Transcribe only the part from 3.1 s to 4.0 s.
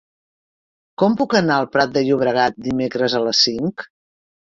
a les cinc?